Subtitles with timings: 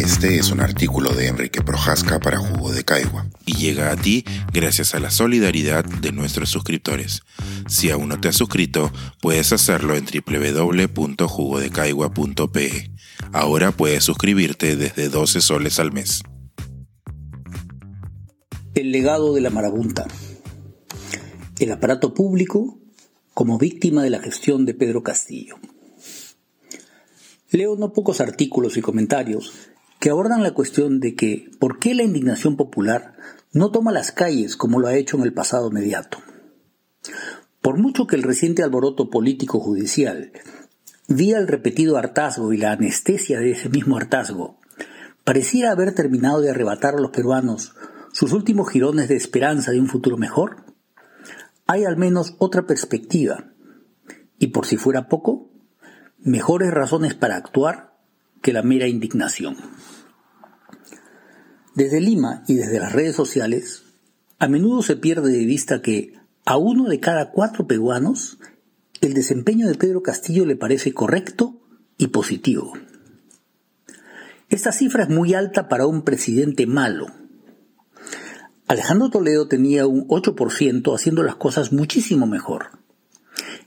[0.00, 4.24] Este es un artículo de Enrique Projasca para Jugo de Caigua y llega a ti
[4.50, 7.20] gracias a la solidaridad de nuestros suscriptores.
[7.68, 8.90] Si aún no te has suscrito,
[9.20, 12.90] puedes hacerlo en www.jugodecaigua.pe.
[13.34, 16.22] Ahora puedes suscribirte desde 12 soles al mes.
[18.74, 20.06] El legado de la marabunta.
[21.58, 22.78] El aparato público
[23.34, 25.56] como víctima de la gestión de Pedro Castillo.
[27.50, 29.69] Leo no pocos artículos y comentarios
[30.00, 33.16] que abordan la cuestión de que por qué la indignación popular
[33.52, 36.18] no toma las calles como lo ha hecho en el pasado inmediato.
[37.60, 40.32] Por mucho que el reciente alboroto político judicial,
[41.06, 44.58] vía el repetido hartazgo y la anestesia de ese mismo hartazgo,
[45.22, 47.74] pareciera haber terminado de arrebatar a los peruanos
[48.12, 50.64] sus últimos jirones de esperanza de un futuro mejor,
[51.66, 53.52] hay al menos otra perspectiva,
[54.38, 55.50] y por si fuera poco,
[56.18, 57.89] mejores razones para actuar
[58.42, 59.56] que la mera indignación.
[61.74, 63.84] Desde Lima y desde las redes sociales,
[64.38, 66.14] a menudo se pierde de vista que
[66.44, 68.38] a uno de cada cuatro peruanos
[69.00, 71.60] el desempeño de Pedro Castillo le parece correcto
[71.96, 72.72] y positivo.
[74.48, 77.06] Esta cifra es muy alta para un presidente malo.
[78.66, 82.78] Alejandro Toledo tenía un 8% haciendo las cosas muchísimo mejor.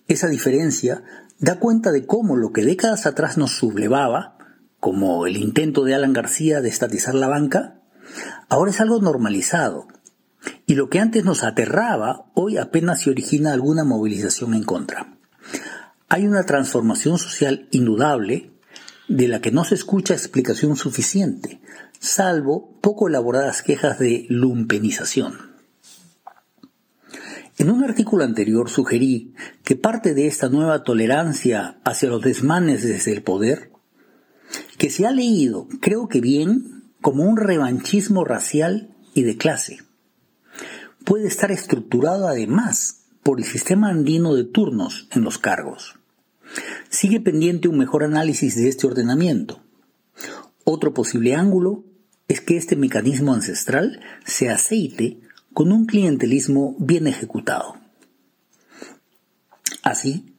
[0.07, 1.03] Esa diferencia
[1.39, 4.32] da cuenta de cómo lo que décadas atrás nos sublevaba,
[4.83, 7.79] como el intento de Alan García de estatizar la banca,
[8.49, 9.87] ahora es algo normalizado.
[10.65, 15.15] Y lo que antes nos aterraba, hoy apenas se origina alguna movilización en contra.
[16.09, 18.51] Hay una transformación social indudable
[19.07, 21.61] de la que no se escucha explicación suficiente,
[21.99, 25.53] salvo poco elaboradas quejas de lumpenización.
[27.57, 33.13] En un artículo anterior sugerí que parte de esta nueva tolerancia hacia los desmanes desde
[33.13, 33.71] el poder,
[34.83, 39.79] que se ha leído, creo que bien, como un revanchismo racial y de clase,
[41.05, 45.95] puede estar estructurado además por el sistema andino de turnos en los cargos.
[46.89, 49.61] Sigue pendiente un mejor análisis de este ordenamiento.
[50.65, 51.85] Otro posible ángulo
[52.27, 55.21] es que este mecanismo ancestral se aceite
[55.53, 57.77] con un clientelismo bien ejecutado.
[59.81, 60.32] Así,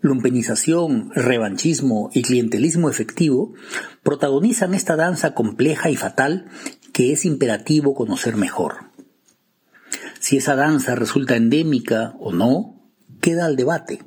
[0.00, 3.52] lumpenización, revanchismo y clientelismo efectivo
[4.02, 6.46] protagonizan esta danza compleja y fatal
[6.92, 8.90] que es imperativo conocer mejor.
[10.18, 12.80] Si esa danza resulta endémica o no,
[13.20, 14.02] queda al debate.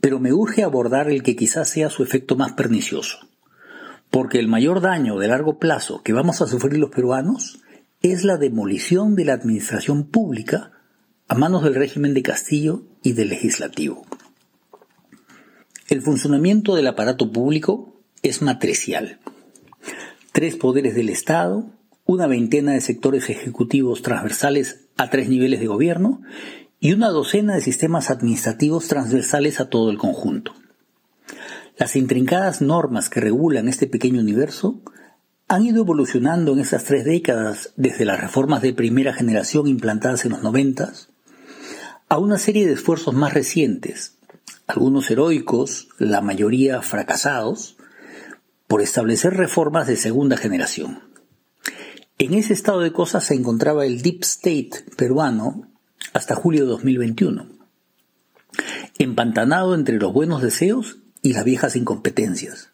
[0.00, 3.18] Pero me urge abordar el que quizás sea su efecto más pernicioso,
[4.10, 7.60] porque el mayor daño de largo plazo que vamos a sufrir los peruanos
[8.02, 10.72] es la demolición de la administración pública
[11.28, 14.06] a manos del régimen de Castillo y del legislativo.
[15.90, 19.18] El funcionamiento del aparato público es matricial.
[20.30, 21.66] Tres poderes del Estado,
[22.06, 26.22] una veintena de sectores ejecutivos transversales a tres niveles de gobierno
[26.78, 30.54] y una docena de sistemas administrativos transversales a todo el conjunto.
[31.76, 34.80] Las intrincadas normas que regulan este pequeño universo
[35.48, 40.30] han ido evolucionando en esas tres décadas, desde las reformas de primera generación implantadas en
[40.30, 41.08] los noventas,
[42.08, 44.19] a una serie de esfuerzos más recientes,
[44.70, 47.76] algunos heroicos, la mayoría fracasados,
[48.66, 51.02] por establecer reformas de segunda generación.
[52.18, 55.68] En ese estado de cosas se encontraba el Deep State peruano
[56.12, 57.46] hasta julio de 2021,
[58.98, 62.70] empantanado entre los buenos deseos y las viejas incompetencias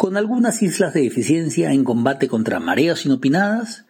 [0.00, 3.84] con algunas islas de eficiencia en combate contra mareas inopinadas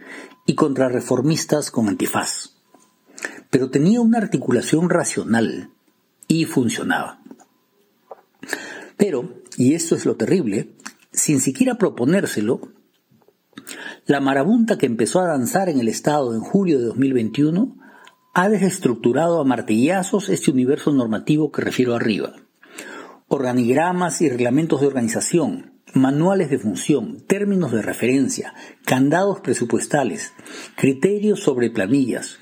[0.45, 2.57] y contra reformistas con antifaz.
[3.49, 5.71] Pero tenía una articulación racional
[6.27, 7.20] y funcionaba.
[8.97, 10.75] Pero, y esto es lo terrible,
[11.13, 12.61] sin siquiera proponérselo,
[14.07, 17.77] la marabunta que empezó a danzar en el Estado en julio de 2021
[18.35, 22.35] ha desestructurado a martillazos este universo normativo que refiero arriba.
[23.29, 28.55] Organigramas y reglamentos de organización, manuales de función, términos de referencia,
[28.85, 30.33] candados presupuestales,
[30.77, 32.39] criterios sobre planillas,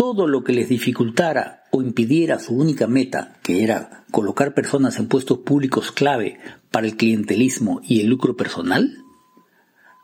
[0.00, 5.08] todo lo que les dificultara o impidiera su única meta, que era colocar personas en
[5.08, 6.38] puestos públicos clave
[6.70, 8.96] para el clientelismo y el lucro personal,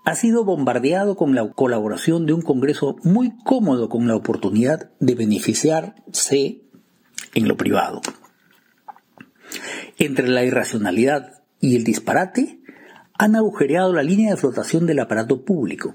[0.05, 5.15] ha sido bombardeado con la colaboración de un Congreso muy cómodo con la oportunidad de
[5.15, 6.61] beneficiarse
[7.33, 8.03] en lo privado.
[9.97, 12.61] Entre la irracionalidad y el disparate
[13.15, 15.95] han agujereado la línea de flotación del aparato público,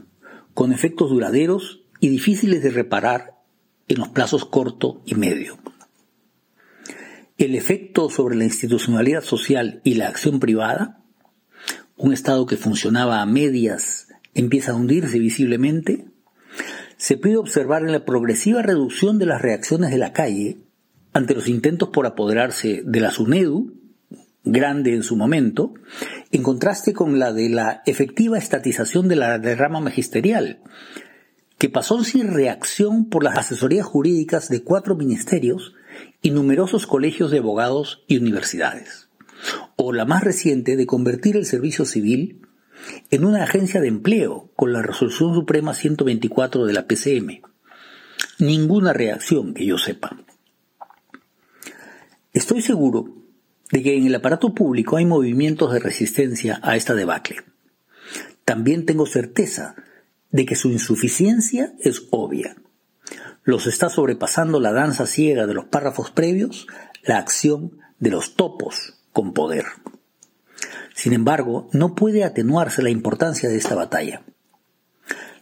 [0.55, 3.40] con efectos duraderos y difíciles de reparar
[3.91, 5.57] en los plazos corto y medio.
[7.37, 11.03] El efecto sobre la institucionalidad social y la acción privada,
[11.97, 16.05] un Estado que funcionaba a medias empieza a hundirse visiblemente,
[16.95, 20.59] se puede observar en la progresiva reducción de las reacciones de la calle
[21.11, 23.73] ante los intentos por apoderarse de la SUNEDU,
[24.45, 25.73] grande en su momento,
[26.31, 30.61] en contraste con la de la efectiva estatización de la derrama magisterial,
[31.61, 35.75] que pasó sin reacción por las asesorías jurídicas de cuatro ministerios
[36.23, 39.09] y numerosos colegios de abogados y universidades,
[39.75, 42.47] o la más reciente de convertir el servicio civil
[43.11, 47.43] en una agencia de empleo con la resolución suprema 124 de la PCM.
[48.39, 50.17] Ninguna reacción que yo sepa.
[52.33, 53.05] Estoy seguro
[53.71, 57.43] de que en el aparato público hay movimientos de resistencia a esta debacle.
[58.45, 59.75] También tengo certeza
[60.31, 62.55] de que su insuficiencia es obvia.
[63.43, 66.67] Los está sobrepasando la danza ciega de los párrafos previos,
[67.03, 69.65] la acción de los topos con poder.
[70.93, 74.23] Sin embargo, no puede atenuarse la importancia de esta batalla.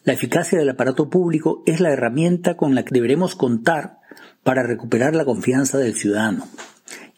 [0.04, 4.00] La eficacia del aparato público es la herramienta con la que deberemos contar
[4.44, 6.48] para recuperar la confianza del ciudadano.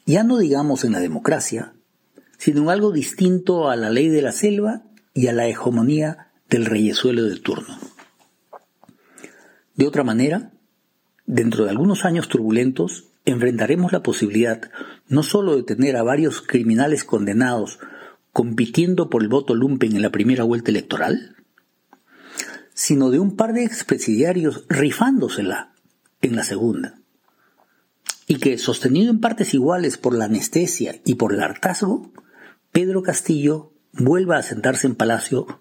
[0.05, 1.73] Ya no digamos en la democracia,
[2.37, 4.83] sino en algo distinto a la ley de la selva
[5.13, 7.79] y a la hegemonía del reyesuelo de turno.
[9.75, 10.51] De otra manera,
[11.25, 14.69] dentro de algunos años turbulentos, enfrentaremos la posibilidad
[15.07, 17.79] no sólo de tener a varios criminales condenados
[18.33, 21.37] compitiendo por el voto lumpen en la primera vuelta electoral,
[22.73, 25.73] sino de un par de expresidiarios rifándosela
[26.21, 26.99] en la segunda.
[28.27, 32.11] Y que, sostenido en partes iguales por la anestesia y por el hartazgo,
[32.71, 35.60] Pedro Castillo vuelva a sentarse en Palacio